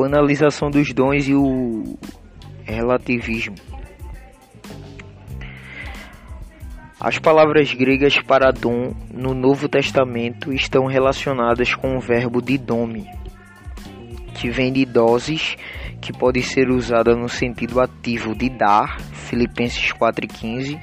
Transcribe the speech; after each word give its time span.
banalização 0.00 0.70
dos 0.70 0.94
dons 0.94 1.28
e 1.28 1.34
o 1.34 1.98
relativismo. 2.64 3.56
As 6.98 7.18
palavras 7.18 7.72
gregas 7.74 8.18
para 8.20 8.50
dom 8.50 8.94
no 9.12 9.34
Novo 9.34 9.68
Testamento 9.68 10.52
estão 10.52 10.86
relacionadas 10.86 11.74
com 11.74 11.96
o 11.96 12.00
verbo 12.00 12.40
didome, 12.40 13.06
que 14.34 14.48
vem 14.48 14.72
de 14.72 14.86
doses, 14.86 15.56
que 16.00 16.12
pode 16.12 16.42
ser 16.42 16.70
usada 16.70 17.14
no 17.14 17.28
sentido 17.28 17.78
ativo 17.78 18.34
de 18.34 18.48
dar, 18.48 18.98
Filipenses 19.00 19.92
4,15, 19.92 20.80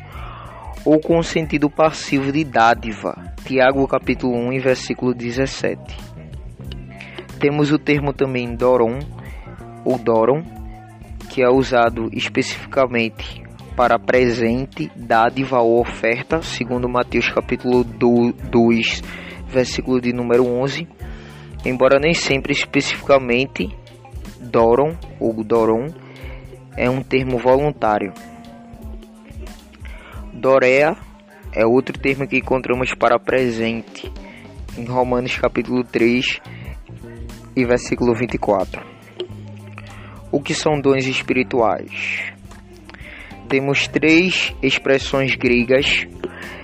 ou 0.85 0.99
com 0.99 1.18
o 1.18 1.23
sentido 1.23 1.71
passivo 1.71 2.31
de 2.31 2.43
dádiva, 2.43 3.34
Tiago 3.43 3.88
capítulo 3.88 4.35
1, 4.35 4.59
versículo 4.59 5.13
17. 5.13 6.16
Temos 7.40 7.72
o 7.72 7.77
termo 7.77 8.14
também 8.14 8.55
doron, 8.55 9.00
ou 9.86 9.98
doron, 9.98 10.44
que 11.30 11.44
é 11.44 11.50
usado 11.50 12.10
especificamente 12.12 13.44
para 13.76 14.00
presente, 14.00 14.91
dádiva 14.96 15.60
ou 15.60 15.80
oferta, 15.80 16.41
segundo 16.41 16.90
Mateus 16.90 17.30
capítulo 17.30 17.84
2, 17.84 19.04
versículo 19.48 20.02
de 20.02 20.12
número 20.12 20.44
11, 20.48 20.88
embora 21.63 22.00
nem 22.00 22.16
sempre 22.16 22.54
especificamente 22.54 23.70
doron 24.41 24.96
ou 25.20 25.44
doron 25.44 25.88
é 26.76 26.90
um 26.90 27.04
termo 27.04 27.38
voluntário. 27.38 28.13
Dorea 30.34 30.96
é 31.54 31.66
outro 31.66 31.99
termo 31.99 32.27
que 32.27 32.38
encontramos 32.38 32.96
para 32.96 33.20
presente 33.20 34.12
em 34.76 34.85
Romanos 34.85 35.38
capítulo 35.38 35.84
3 35.84 36.40
e 37.58 37.66
versículo 37.66 38.13
24. 38.16 38.82
O 40.32 40.41
que 40.41 40.54
são 40.54 40.80
dons 40.80 41.05
espirituais? 41.05 42.38
temos 43.48 43.88
três 43.88 44.54
expressões 44.62 45.36
gregas 45.36 46.08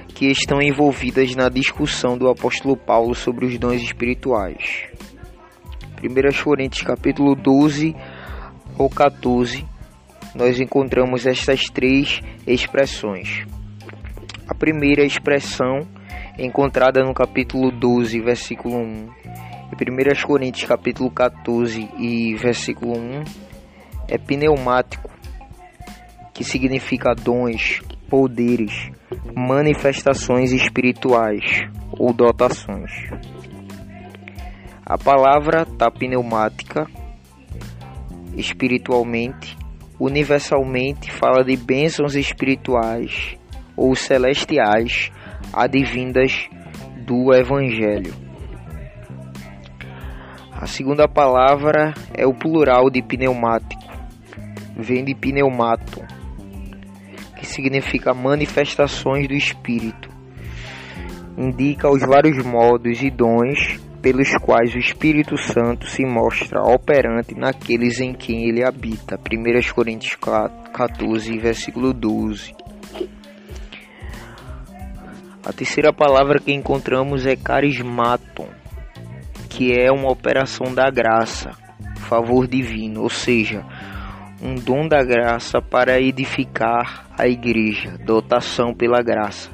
que 0.09 0.27
estão 0.27 0.61
envolvidas 0.61 1.33
na 1.35 1.49
discussão 1.49 2.17
do 2.17 2.29
apóstolo 2.29 2.75
Paulo 2.75 3.15
sobre 3.15 3.45
os 3.45 3.57
dons 3.57 3.81
espirituais. 3.81 4.87
1 6.03 6.43
Coríntios 6.43 6.83
capítulo 6.83 7.35
12 7.35 7.95
ou 8.77 8.89
14, 8.89 9.65
nós 10.35 10.59
encontramos 10.59 11.25
estas 11.25 11.69
três 11.69 12.21
expressões. 12.45 13.45
A 14.47 14.53
primeira 14.53 15.05
expressão 15.05 15.87
encontrada 16.37 17.01
no 17.01 17.13
capítulo 17.13 17.71
12, 17.71 18.19
versículo 18.19 18.75
1, 18.75 19.07
e 19.51 19.52
1 19.73 20.27
Coríntios 20.27 20.65
capítulo 20.65 21.09
14 21.09 21.89
e 21.97 22.35
versículo 22.35 22.93
1 22.97 23.23
é 24.07 24.17
pneumático 24.17 25.09
que 26.33 26.43
significa 26.43 27.13
dons, 27.15 27.81
poderes, 28.09 28.91
manifestações 29.35 30.51
espirituais 30.51 31.43
ou 31.91 32.13
dotações. 32.13 32.91
A 34.85 34.97
palavra 34.97 35.65
tapneumática, 35.65 36.87
espiritualmente, 38.35 39.57
universalmente 39.99 41.11
fala 41.11 41.43
de 41.43 41.55
bênçãos 41.55 42.15
espirituais 42.15 43.37
ou 43.75 43.95
celestiais 43.95 45.11
advindas 45.53 46.49
do 47.05 47.33
Evangelho. 47.33 48.32
A 50.63 50.65
segunda 50.65 51.09
palavra 51.09 51.93
é 52.13 52.25
o 52.25 52.33
plural 52.33 52.89
de 52.89 53.01
pneumático, 53.01 53.83
vem 54.77 55.03
de 55.03 55.13
pneumato, 55.13 56.01
que 57.37 57.45
significa 57.45 58.13
manifestações 58.13 59.27
do 59.27 59.33
Espírito. 59.33 60.09
Indica 61.37 61.91
os 61.91 61.99
vários 61.99 62.41
modos 62.45 63.01
e 63.03 63.11
dons 63.11 63.77
pelos 64.01 64.29
quais 64.37 64.73
o 64.73 64.77
Espírito 64.77 65.35
Santo 65.35 65.85
se 65.85 66.05
mostra 66.05 66.61
operante 66.61 67.35
naqueles 67.35 67.99
em 67.99 68.13
quem 68.13 68.47
ele 68.47 68.65
habita. 68.65 69.19
1 69.19 69.73
Coríntios 69.75 70.15
14, 70.15 71.39
versículo 71.39 71.91
12. 71.91 72.55
A 75.45 75.51
terceira 75.51 75.91
palavra 75.91 76.39
que 76.39 76.53
encontramos 76.53 77.25
é 77.25 77.35
carismaton, 77.35 78.62
que 79.53 79.71
é 79.71 79.91
uma 79.91 80.11
operação 80.11 80.73
da 80.73 80.89
graça, 80.89 81.51
favor 82.09 82.47
divino, 82.47 83.03
ou 83.03 83.09
seja, 83.09 83.63
um 84.41 84.55
dom 84.55 84.87
da 84.87 85.03
graça 85.03 85.61
para 85.61 86.01
edificar 86.01 87.05
a 87.17 87.27
igreja, 87.27 87.95
dotação 88.03 88.73
pela 88.73 89.03
graça. 89.03 89.51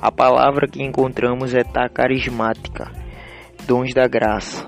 A 0.00 0.12
palavra 0.12 0.68
que 0.68 0.80
encontramos 0.80 1.54
é 1.54 1.64
tá 1.64 1.88
carismática, 1.88 2.90
dons 3.66 3.92
da 3.92 4.06
graça. 4.06 4.64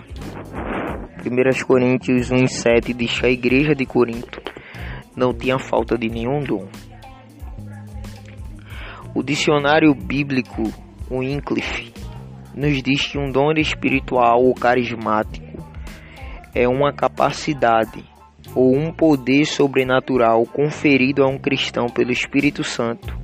1 1.25 1.67
Coríntios 1.67 2.31
1,7 2.31 2.93
diz 2.95 3.21
que 3.21 3.27
a 3.27 3.31
igreja 3.31 3.77
de 3.77 3.87
Corinto 3.87 4.43
não 5.17 5.33
tinha 5.33 5.59
falta 5.59 5.97
de 5.97 6.09
nenhum 6.09 6.41
dom. 6.41 6.67
O 9.15 9.23
dicionário 9.23 9.95
bíblico, 9.95 10.65
Wycliffe, 11.09 11.94
nos 12.55 12.83
diz 12.83 13.07
que 13.07 13.19
um 13.19 13.31
dom 13.31 13.53
espiritual 13.53 14.43
ou 14.43 14.55
carismático 14.55 15.45
é 16.55 16.69
uma 16.69 16.93
capacidade 16.93 18.05
ou 18.55 18.77
um 18.77 18.93
poder 18.93 19.45
sobrenatural 19.45 20.47
conferido 20.47 21.25
a 21.25 21.29
um 21.29 21.39
cristão 21.39 21.87
pelo 21.87 22.13
Espírito 22.13 22.63
Santo, 22.63 23.19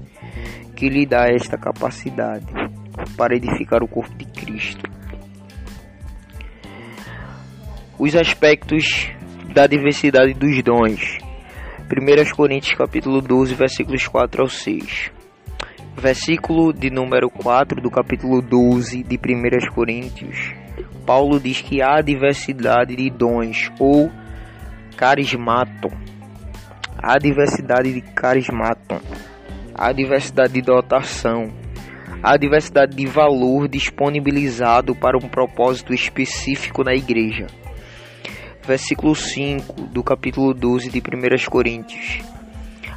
que 0.74 0.88
lhe 0.88 1.06
dá 1.06 1.26
esta 1.28 1.56
capacidade 1.56 2.46
para 3.16 3.36
edificar 3.36 3.82
o 3.82 3.88
corpo 3.88 4.14
de 4.16 4.24
Cristo. 4.24 4.90
Os 7.98 8.16
aspectos 8.16 9.12
da 9.54 9.66
diversidade 9.66 10.32
dos 10.34 10.62
dons. 10.62 11.18
1 11.90 12.34
Coríntios 12.34 12.74
capítulo 12.74 13.20
12, 13.20 13.54
versículos 13.54 14.06
4 14.08 14.42
ao 14.42 14.48
6. 14.48 15.19
Versículo 15.96 16.72
de 16.72 16.88
número 16.88 17.28
4 17.28 17.80
do 17.80 17.90
capítulo 17.90 18.40
12 18.40 19.02
de 19.02 19.16
1 19.16 19.74
Coríntios. 19.74 20.54
Paulo 21.04 21.40
diz 21.40 21.60
que 21.60 21.82
há 21.82 22.00
diversidade 22.00 22.94
de 22.94 23.10
dons 23.10 23.70
ou 23.78 24.10
carismaton, 24.96 25.90
a 26.96 27.18
diversidade 27.18 27.92
de 27.92 28.00
carismaton, 28.00 29.00
a 29.74 29.92
diversidade 29.92 30.52
de 30.52 30.62
dotação, 30.62 31.50
a 32.22 32.36
diversidade 32.36 32.94
de 32.94 33.06
valor 33.06 33.68
disponibilizado 33.68 34.94
para 34.94 35.18
um 35.18 35.28
propósito 35.28 35.92
específico 35.92 36.84
na 36.84 36.94
igreja. 36.94 37.46
Versículo 38.66 39.14
5 39.14 39.86
do 39.86 40.02
capítulo 40.02 40.54
12 40.54 40.90
de 40.90 40.98
1 41.00 41.50
Coríntios. 41.50 42.20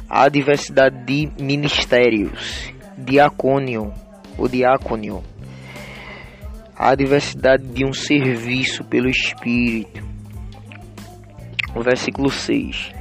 A 0.08 0.28
diversidade 0.28 1.04
de 1.04 1.28
ministérios, 1.42 2.72
diacônio 2.98 3.92
ou 4.38 4.48
diáconio. 4.48 5.22
A 6.76 6.94
diversidade 6.94 7.64
de 7.66 7.84
um 7.84 7.92
serviço 7.92 8.84
pelo 8.84 9.08
Espírito 9.08 10.14
o 11.74 11.82
versículo 11.82 12.30
6. 12.30 12.92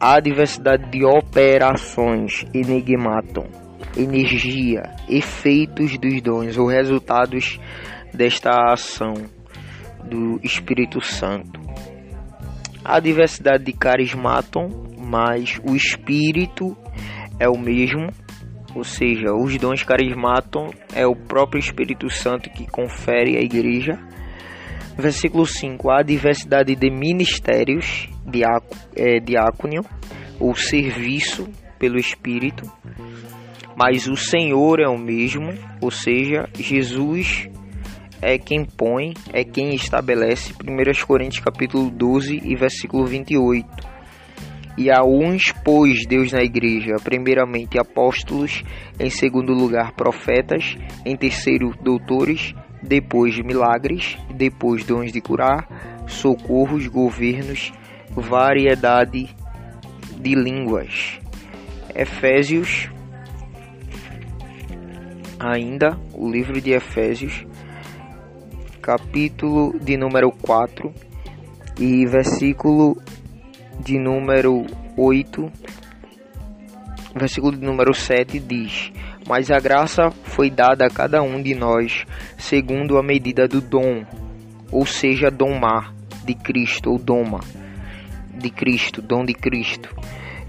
A 0.00 0.20
diversidade 0.20 0.90
de 0.90 1.04
operações 1.04 2.44
enigmaton, 2.52 3.46
energia, 3.96 4.82
efeitos 5.08 5.96
dos 5.98 6.20
dons 6.20 6.56
ou 6.56 6.66
resultados 6.66 7.58
desta 8.12 8.50
ação 8.72 9.14
do 10.04 10.40
Espírito 10.42 11.00
Santo. 11.00 11.60
A 12.84 13.00
diversidade 13.00 13.64
de 13.64 13.72
carismaton, 13.72 14.68
mas 14.96 15.60
o 15.68 15.74
Espírito 15.74 16.76
é 17.38 17.48
o 17.48 17.58
mesmo, 17.58 18.08
ou 18.74 18.84
seja, 18.84 19.32
os 19.32 19.56
dons 19.58 19.82
carismaton 19.82 20.70
é 20.94 21.06
o 21.06 21.16
próprio 21.16 21.58
Espírito 21.58 22.10
Santo 22.10 22.50
que 22.50 22.66
confere 22.70 23.36
à 23.36 23.40
igreja 23.40 23.98
Versículo 24.98 25.46
5: 25.46 25.90
Há 25.90 26.02
diversidade 26.02 26.74
de 26.74 26.90
ministérios, 26.90 28.08
diáco, 28.26 28.76
é, 28.96 29.20
ou 30.40 30.56
serviço 30.56 31.48
pelo 31.78 31.96
Espírito, 31.98 32.64
mas 33.76 34.08
o 34.08 34.16
Senhor 34.16 34.80
é 34.80 34.88
o 34.88 34.98
mesmo, 34.98 35.52
ou 35.80 35.92
seja, 35.92 36.48
Jesus 36.58 37.48
é 38.20 38.36
quem 38.38 38.64
põe, 38.64 39.14
é 39.32 39.44
quem 39.44 39.72
estabelece. 39.72 40.52
1 40.52 41.06
Coríntios 41.06 41.44
capítulo 41.44 41.88
12 41.88 42.40
e 42.42 42.56
versículo 42.56 43.06
28. 43.06 43.97
E 44.78 44.92
a 44.92 45.02
uns 45.02 45.50
pôs 45.50 46.06
Deus 46.06 46.30
na 46.30 46.40
igreja, 46.40 46.94
primeiramente 47.02 47.76
apóstolos, 47.76 48.62
em 48.96 49.10
segundo 49.10 49.52
lugar 49.52 49.90
profetas, 49.90 50.76
em 51.04 51.16
terceiro 51.16 51.74
doutores, 51.82 52.54
depois 52.80 53.36
milagres, 53.40 54.16
depois 54.32 54.84
dons 54.84 55.10
de 55.10 55.20
curar, 55.20 55.66
socorros, 56.06 56.86
governos, 56.86 57.72
variedade 58.10 59.34
de 60.16 60.34
línguas. 60.36 61.18
Efésios, 61.92 62.88
ainda 65.40 65.98
o 66.14 66.30
livro 66.30 66.60
de 66.60 66.70
Efésios, 66.70 67.44
capítulo 68.80 69.76
de 69.80 69.96
número 69.96 70.30
4 70.30 70.94
e 71.80 72.06
versículo 72.06 72.96
de 73.78 73.98
número 73.98 74.66
8, 74.96 75.52
versículo 77.14 77.56
de 77.56 77.64
número 77.64 77.94
7 77.94 78.38
diz: 78.38 78.92
Mas 79.26 79.50
a 79.50 79.58
graça 79.58 80.10
foi 80.10 80.50
dada 80.50 80.86
a 80.86 80.90
cada 80.90 81.22
um 81.22 81.42
de 81.42 81.54
nós 81.54 82.04
segundo 82.36 82.98
a 82.98 83.02
medida 83.02 83.46
do 83.46 83.60
dom, 83.60 84.04
ou 84.70 84.84
seja, 84.84 85.30
domar 85.30 85.94
de 86.24 86.34
Cristo, 86.34 86.90
ou 86.90 86.98
doma 86.98 87.40
de 88.38 88.50
Cristo, 88.50 89.02
dom 89.02 89.24
de 89.24 89.34
Cristo. 89.34 89.94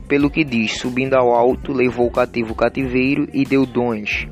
Pelo 0.08 0.30
que 0.30 0.44
diz: 0.44 0.78
Subindo 0.80 1.16
ao 1.16 1.34
alto, 1.34 1.74
levou 1.74 2.08
o 2.08 2.12
cativo 2.12 2.56
cativeiro 2.56 3.28
e 3.34 3.44
deu 3.44 3.66
dons 3.66 4.28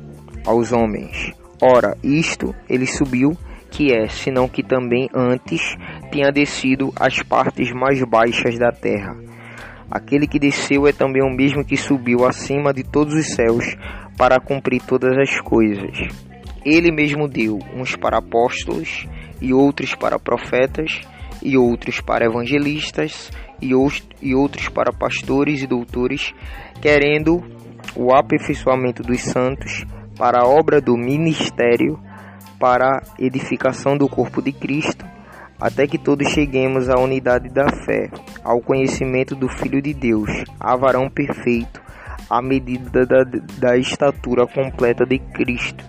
aos 0.46 0.72
homens. 0.72 1.32
Ora, 1.60 1.96
isto 2.02 2.54
ele 2.68 2.86
subiu, 2.86 3.36
que 3.70 3.92
é, 3.92 4.08
senão 4.08 4.48
que 4.48 4.62
também 4.62 5.08
antes 5.14 5.76
tinha 6.10 6.30
descido 6.30 6.92
às 6.96 7.22
partes 7.22 7.70
mais 7.72 8.02
baixas 8.02 8.58
da 8.58 8.70
terra. 8.70 9.16
Aquele 9.90 10.26
que 10.26 10.38
desceu 10.38 10.86
é 10.86 10.92
também 10.92 11.22
o 11.22 11.34
mesmo 11.34 11.64
que 11.64 11.76
subiu 11.76 12.26
acima 12.26 12.72
de 12.74 12.82
todos 12.82 13.14
os 13.14 13.34
céus 13.34 13.76
para 14.16 14.38
cumprir 14.38 14.82
todas 14.82 15.16
as 15.16 15.40
coisas. 15.40 15.96
Ele 16.64 16.92
mesmo 16.92 17.26
deu 17.26 17.58
uns 17.74 17.96
para 17.96 18.18
apóstolos, 18.18 19.06
e 19.40 19.54
outros 19.54 19.94
para 19.94 20.18
profetas, 20.18 21.00
e 21.42 21.56
outros 21.56 22.00
para 22.00 22.26
evangelistas, 22.26 23.30
e, 23.62 23.70
e 24.20 24.34
outros 24.34 24.68
para 24.68 24.92
pastores 24.92 25.62
e 25.62 25.66
doutores, 25.66 26.34
querendo 26.82 27.42
o 27.96 28.12
aperfeiçoamento 28.12 29.02
dos 29.02 29.20
santos 29.20 29.86
para 30.18 30.42
a 30.42 30.48
obra 30.48 30.80
do 30.80 30.96
ministério, 30.96 31.98
para 32.58 32.98
a 32.98 33.02
edificação 33.18 33.96
do 33.96 34.08
corpo 34.08 34.42
de 34.42 34.52
Cristo, 34.52 35.04
até 35.60 35.86
que 35.86 35.98
todos 35.98 36.28
cheguemos 36.28 36.88
à 36.88 36.98
unidade 36.98 37.48
da 37.48 37.68
fé, 37.84 38.10
ao 38.44 38.60
conhecimento 38.60 39.34
do 39.34 39.48
Filho 39.48 39.82
de 39.82 39.92
Deus, 39.92 40.30
a 40.58 40.76
varão 40.76 41.08
perfeito, 41.08 41.80
à 42.30 42.40
medida 42.42 43.06
da, 43.06 43.24
da 43.58 43.76
estatura 43.76 44.46
completa 44.46 45.04
de 45.04 45.18
Cristo, 45.18 45.84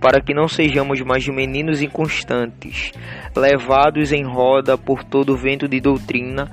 para 0.00 0.20
que 0.20 0.34
não 0.34 0.48
sejamos 0.48 1.00
mais 1.00 1.26
meninos 1.28 1.80
inconstantes, 1.80 2.92
levados 3.36 4.12
em 4.12 4.24
roda 4.24 4.76
por 4.76 5.04
todo 5.04 5.36
vento 5.36 5.68
de 5.68 5.80
doutrina, 5.80 6.50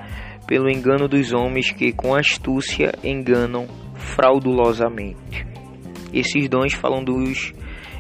pelo 0.47 0.69
engano 0.69 1.07
dos 1.07 1.33
homens 1.33 1.71
que 1.71 1.91
com 1.91 2.15
astúcia 2.15 2.91
enganam 3.03 3.68
fraudulosamente. 3.95 5.45
Esses 6.13 6.47
dons 6.50 6.74
falam 6.74 7.03
dos 7.03 7.53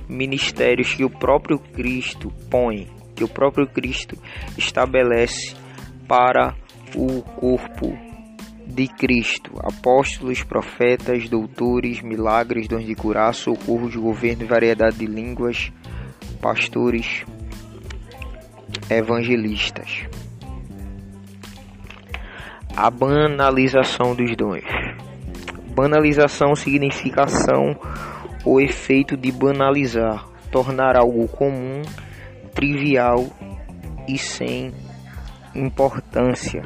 ministérios 0.09 0.93
que 0.93 1.05
o 1.05 1.09
próprio 1.09 1.59
Cristo 1.59 2.33
põe, 2.49 2.87
que 3.15 3.23
o 3.23 3.27
próprio 3.27 3.67
Cristo 3.67 4.17
estabelece 4.57 5.55
para 6.07 6.55
o 6.95 7.21
corpo 7.21 7.97
de 8.65 8.87
Cristo, 8.87 9.53
apóstolos, 9.63 10.43
profetas, 10.43 11.29
doutores, 11.29 12.01
milagres, 12.01 12.67
dons 12.67 12.85
de 12.85 12.95
curar, 12.95 13.33
socorro 13.33 13.89
de 13.89 13.97
governo 13.97 14.47
variedade 14.47 14.97
de 14.97 15.05
línguas, 15.05 15.71
pastores, 16.41 17.25
evangelistas 18.89 20.09
a 22.79 22.89
banalização 22.89 24.15
dos 24.15 24.37
dons. 24.37 24.63
Banalização 25.75 26.55
significa 26.55 27.23
ação 27.23 27.75
ou 28.49 28.59
efeito 28.59 29.15
de 29.15 29.31
banalizar, 29.31 30.27
tornar 30.51 30.97
algo 30.97 31.27
comum, 31.27 31.83
trivial 32.55 33.27
e 34.07 34.17
sem 34.17 34.73
importância. 35.53 36.63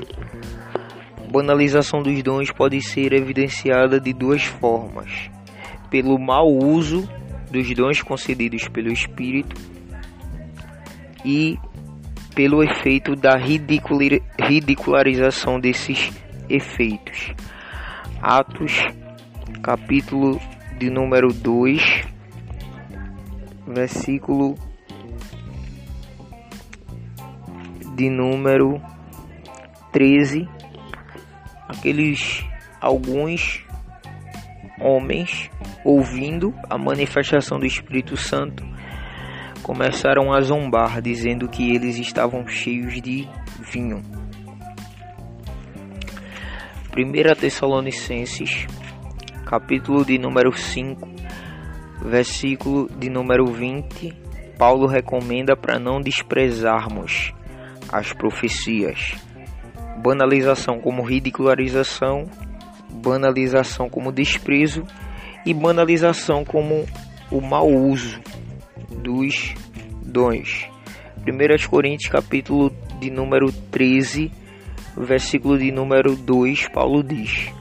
Banalização 1.30 2.02
dos 2.02 2.24
dons 2.24 2.50
pode 2.54 2.82
ser 2.82 3.12
evidenciada 3.12 4.00
de 4.00 4.14
duas 4.14 4.46
formas: 4.46 5.30
pelo 5.90 6.18
mau 6.18 6.48
uso 6.48 7.06
dos 7.52 7.70
dons 7.76 8.02
concedidos 8.02 8.70
pelo 8.70 8.90
Espírito 8.90 9.60
e 11.26 11.60
pelo 12.34 12.64
efeito 12.64 13.14
da 13.14 13.36
ridicularização 13.36 15.60
desses 15.60 16.14
efeitos. 16.48 17.34
Atos, 18.22 18.88
capítulo 19.62 20.40
de 20.78 20.90
número 20.90 21.34
2, 21.34 22.06
versículo 23.68 24.56
de 27.96 28.10
número 28.10 28.82
13. 29.92 30.48
Aqueles 31.68 32.44
alguns 32.82 33.66
homens 34.80 35.50
ouvindo 35.86 36.54
a 36.70 36.78
manifestação 36.78 37.60
do 37.60 37.66
Espírito 37.66 38.18
Santo 38.18 38.64
começaram 39.62 40.34
a 40.34 40.42
zombar, 40.42 41.02
dizendo 41.02 41.48
que 41.48 41.74
eles 41.74 41.98
estavam 41.98 42.46
cheios 42.48 43.02
de 43.02 43.28
vinho. 43.62 44.02
1 46.96 47.40
Tessalonicenses, 47.40 48.68
capítulo 49.54 50.04
de 50.04 50.18
número 50.18 50.52
5, 50.52 51.08
versículo 52.02 52.90
de 52.98 53.08
número 53.08 53.46
20, 53.46 54.12
Paulo 54.58 54.88
recomenda 54.88 55.56
para 55.56 55.78
não 55.78 56.02
desprezarmos 56.02 57.32
as 57.92 58.12
profecias. 58.12 59.14
Banalização 60.02 60.80
como 60.80 61.04
ridicularização, 61.04 62.28
banalização 62.90 63.92
como 63.92 64.12
desprezo 64.12 64.88
e 65.46 65.54
banalização 65.54 66.44
como 66.44 66.88
o 67.30 67.40
mau 67.40 67.70
uso 67.70 68.20
dos 68.90 69.54
dons. 70.04 70.68
1 71.28 71.70
Coríntios 71.70 72.12
capítulo 72.12 72.76
de 73.00 73.12
número 73.12 73.52
13, 73.70 74.32
versículo 74.98 75.60
de 75.60 75.72
número 75.72 76.16
2, 76.16 76.70
Paulo 76.70 77.04
diz: 77.04 77.54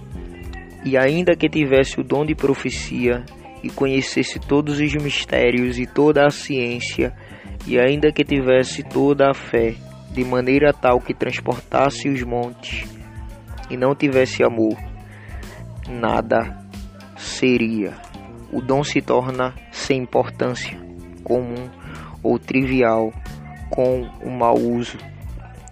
E 0.84 0.96
ainda 0.96 1.36
que 1.36 1.48
tivesse 1.48 2.00
o 2.00 2.04
dom 2.04 2.24
de 2.24 2.34
profecia 2.34 3.24
e 3.62 3.70
conhecesse 3.70 4.40
todos 4.40 4.80
os 4.80 4.94
mistérios 4.94 5.78
e 5.78 5.86
toda 5.86 6.26
a 6.26 6.30
ciência, 6.30 7.14
e 7.66 7.78
ainda 7.78 8.10
que 8.12 8.24
tivesse 8.24 8.82
toda 8.82 9.30
a 9.30 9.34
fé, 9.34 9.74
de 10.10 10.24
maneira 10.24 10.72
tal 10.72 11.00
que 11.00 11.14
transportasse 11.14 12.08
os 12.08 12.22
montes, 12.22 12.84
e 13.70 13.76
não 13.76 13.94
tivesse 13.94 14.42
amor, 14.42 14.76
nada 15.88 16.58
seria. 17.16 17.92
O 18.52 18.60
dom 18.60 18.82
se 18.82 19.00
torna 19.00 19.54
sem 19.70 20.02
importância 20.02 20.78
comum 21.22 21.70
ou 22.22 22.38
trivial 22.38 23.12
com 23.70 24.02
o 24.22 24.30
mau 24.30 24.58
uso 24.58 24.98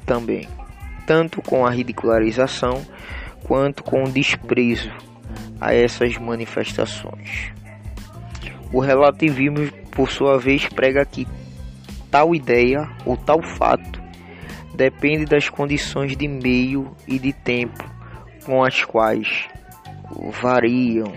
também, 0.06 0.48
tanto 1.06 1.42
com 1.42 1.66
a 1.66 1.70
ridicularização 1.70 2.80
quanto 3.50 3.82
com 3.82 4.04
desprezo 4.04 4.92
a 5.60 5.74
essas 5.74 6.16
manifestações. 6.16 7.52
O 8.72 8.78
relativismo, 8.78 9.68
por 9.90 10.08
sua 10.08 10.38
vez, 10.38 10.68
prega 10.68 11.04
que 11.04 11.26
tal 12.12 12.32
ideia 12.32 12.88
ou 13.04 13.16
tal 13.16 13.42
fato 13.42 14.00
depende 14.72 15.24
das 15.24 15.48
condições 15.48 16.16
de 16.16 16.28
meio 16.28 16.94
e 17.08 17.18
de 17.18 17.32
tempo 17.32 17.84
com 18.46 18.62
as 18.62 18.84
quais 18.84 19.48
variam. 20.40 21.12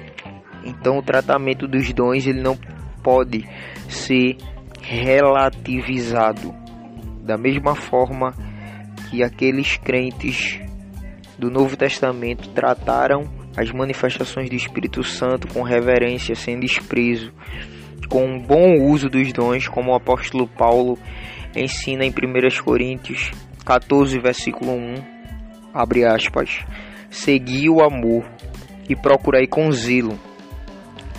Então, 0.66 0.98
o 0.98 1.04
tratamento 1.04 1.68
dos 1.68 1.94
dons 1.94 2.26
ele 2.26 2.42
não 2.42 2.58
pode 3.04 3.48
ser 3.88 4.38
relativizado 4.82 6.52
da 7.22 7.38
mesma 7.38 7.76
forma 7.76 8.34
que 9.12 9.22
aqueles 9.22 9.78
crentes 9.78 10.64
do 11.44 11.52
Novo 11.52 11.76
Testamento 11.76 12.48
trataram 12.52 13.30
as 13.58 13.70
manifestações 13.70 14.50
do 14.50 14.56
Espírito 14.56 15.04
Santo 15.04 15.46
com 15.50 15.62
reverência, 15.62 16.36
sem 16.36 16.58
desprezo, 16.58 17.34
com 18.08 18.24
um 18.26 18.40
bom 18.40 18.82
uso 18.82 19.10
dos 19.10 19.34
dons, 19.34 19.68
como 19.68 19.92
o 19.92 19.96
apóstolo 19.96 20.48
Paulo 20.48 20.98
ensina 21.54 22.06
em 22.06 22.12
1 22.12 22.64
Coríntios 22.64 23.30
14, 23.66 24.18
versículo 24.20 24.72
1, 24.72 24.96
abre 25.74 26.06
aspas, 26.06 26.64
segui 27.10 27.70
o 27.70 27.84
amor 27.84 28.26
e 28.88 28.96
procurei 28.96 29.46
com 29.46 29.70
zelo 29.70 30.18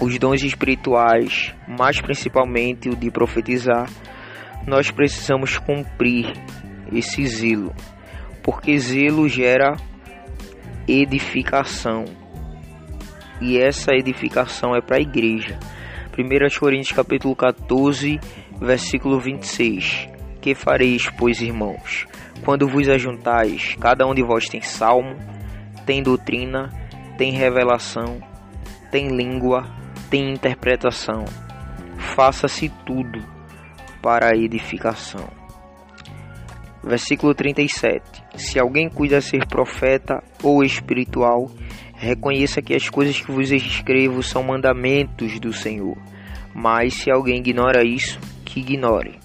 os 0.01 0.19
dons 0.19 0.43
espirituais, 0.43 1.55
mas 1.69 2.01
principalmente 2.01 2.89
o 2.89 2.97
de 2.97 3.11
profetizar, 3.11 3.91
nós 4.67 4.91
precisamos 4.91 5.59
cumprir 5.59 6.33
esse 6.91 7.27
zelo. 7.27 7.75
porque 8.43 8.79
zelo 8.79 9.29
gera 9.29 9.77
edificação. 10.87 12.05
E 13.41 13.59
essa 13.59 13.95
edificação 13.95 14.75
é 14.75 14.81
para 14.81 14.99
a 14.99 15.01
igreja. 15.01 15.59
1 16.17 16.59
Coríntios 16.59 16.93
capítulo 16.93 17.35
14, 17.35 18.21
versículo 18.61 19.19
26. 19.19 20.09
Que 20.41 20.55
fareis, 20.55 21.09
pois, 21.19 21.41
irmãos? 21.41 22.07
Quando 22.45 22.69
vos 22.69 22.89
ajuntais, 22.89 23.75
cada 23.81 24.07
um 24.07 24.15
de 24.15 24.23
vós 24.23 24.49
tem 24.49 24.61
salmo, 24.61 25.17
tem 25.87 26.03
doutrina, 26.03 26.69
tem 27.17 27.33
revelação, 27.33 28.21
tem 28.91 29.09
língua, 29.09 29.65
tem 30.11 30.33
interpretação. 30.33 31.25
Faça-se 32.15 32.69
tudo 32.85 33.21
para 34.03 34.29
a 34.29 34.37
edificação. 34.37 35.44
Versículo 36.87 37.35
37. 37.35 38.03
Se 38.37 38.59
alguém 38.59 38.91
cuida 38.91 39.21
ser 39.23 39.47
profeta 39.47 40.23
ou 40.43 40.63
espiritual, 40.63 41.51
reconheça 41.95 42.61
que 42.61 42.75
as 42.75 42.91
coisas 42.91 43.19
que 43.19 43.33
vos 43.33 43.51
escrevo 43.51 44.23
são 44.23 44.43
mandamentos 44.43 45.41
do 45.41 45.51
Senhor. 45.51 45.97
Mas 46.55 46.93
se 46.95 47.11
alguém 47.11 47.39
ignora 47.39 47.83
isso, 47.83 48.21
que 48.45 48.61
ignore. 48.61 49.19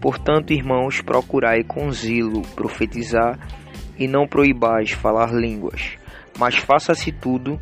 Portanto, 0.00 0.52
irmãos, 0.52 1.00
procurai 1.00 1.62
com 1.62 1.90
zelo 1.92 2.42
profetizar 2.56 3.38
e 3.96 4.08
não 4.08 4.26
proibais 4.26 4.90
falar 4.90 5.32
línguas, 5.32 5.96
mas 6.36 6.56
faça-se 6.56 7.12
tudo 7.12 7.60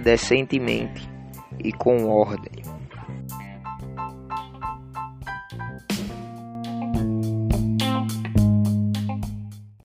decentemente 0.00 1.08
e 1.62 1.72
com 1.72 2.08
ordem. 2.08 2.65